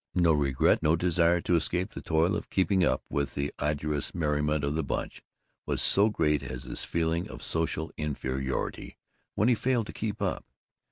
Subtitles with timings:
[0.15, 4.63] No regret, no desire to escape the toil of keeping up with the arduous merriment
[4.63, 5.21] of the Bunch,
[5.67, 8.97] was so great as his feeling of social inferiority
[9.35, 10.43] when he failed to keep up.